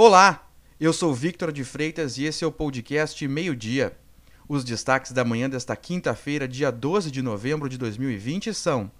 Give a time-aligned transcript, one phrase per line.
[0.00, 0.48] Olá,
[0.78, 3.98] eu sou Victor de Freitas e esse é o podcast Meio Dia.
[4.48, 8.92] Os destaques da manhã desta quinta-feira, dia 12 de novembro de 2020 são: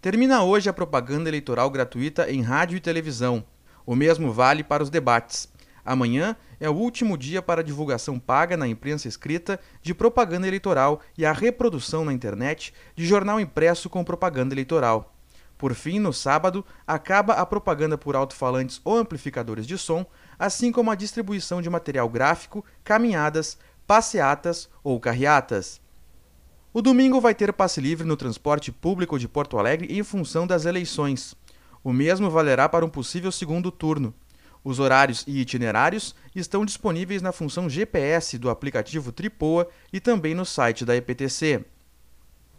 [0.00, 3.42] Termina hoje a propaganda eleitoral gratuita em rádio e televisão.
[3.84, 5.48] O mesmo vale para os debates.
[5.84, 11.00] Amanhã é o último dia para a divulgação paga na imprensa escrita de propaganda eleitoral
[11.18, 15.17] e a reprodução na internet de jornal impresso com propaganda eleitoral.
[15.58, 20.06] Por fim, no sábado, acaba a propaganda por alto-falantes ou amplificadores de som,
[20.38, 25.80] assim como a distribuição de material gráfico, caminhadas, passeatas ou carreatas.
[26.72, 30.64] O domingo vai ter passe livre no transporte público de Porto Alegre em função das
[30.64, 31.34] eleições.
[31.82, 34.14] O mesmo valerá para um possível segundo turno.
[34.62, 40.44] Os horários e itinerários estão disponíveis na função GPS do aplicativo Tripoa e também no
[40.44, 41.64] site da EPTC.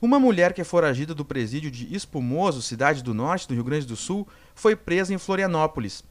[0.02, 3.86] Uma mulher que é foragida do presídio de Espumoso, cidade do norte do Rio Grande
[3.86, 4.26] do Sul,
[4.56, 6.06] foi presa em Florianópolis.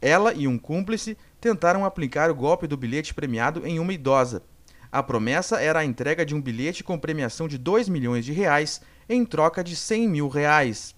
[0.00, 4.44] Ela e um cúmplice tentaram aplicar o golpe do bilhete premiado em uma idosa.
[4.92, 8.80] A promessa era a entrega de um bilhete com premiação de 2 milhões de reais
[9.08, 10.94] em troca de 100 mil reais.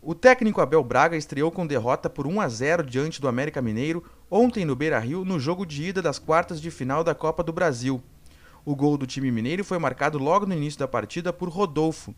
[0.00, 4.04] O técnico Abel Braga estreou com derrota por 1 a 0 diante do América Mineiro
[4.30, 8.00] ontem no Beira-Rio no jogo de ida das quartas de final da Copa do Brasil.
[8.66, 12.12] O gol do time mineiro foi marcado logo no início da partida por Rodolfo.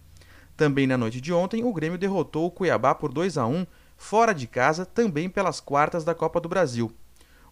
[0.56, 3.66] Também na noite de ontem, o Grêmio derrotou o Cuiabá por 2 a 1
[3.98, 6.90] fora de casa, também pelas quartas da Copa do Brasil.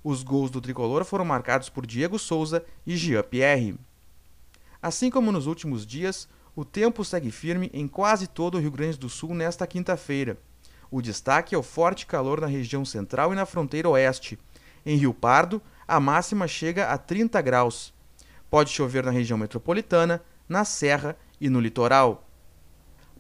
[0.03, 3.79] Os gols do tricolor foram marcados por Diego Souza e Jean Pierre.
[4.81, 8.97] Assim como nos últimos dias, o tempo segue firme em quase todo o Rio Grande
[8.97, 10.39] do Sul nesta quinta-feira.
[10.91, 14.39] O destaque é o forte calor na região central e na fronteira oeste.
[14.87, 17.95] Em Rio Pardo, a máxima chega a 30 graus.
[18.51, 22.29] Pode chover na região metropolitana, na Serra e no litoral.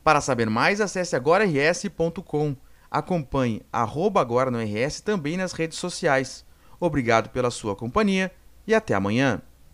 [0.02, 2.56] Para saber mais, acesse agora.rs.com.
[2.90, 6.44] Acompanhe arroba agora no RS também nas redes sociais.
[6.78, 8.30] Obrigado pela sua companhia
[8.66, 9.42] e até amanhã.